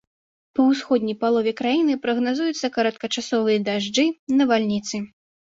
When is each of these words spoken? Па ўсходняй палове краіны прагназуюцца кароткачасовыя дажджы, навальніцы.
Па 0.59 0.63
ўсходняй 0.69 1.15
палове 1.23 1.53
краіны 1.59 1.97
прагназуюцца 2.07 2.71
кароткачасовыя 2.79 3.59
дажджы, 3.69 4.07
навальніцы. 4.43 5.05